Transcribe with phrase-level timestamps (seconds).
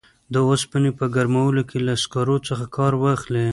[0.33, 3.47] د اوسپنې په ګرمولو کې له سکرو څخه کار واخلي.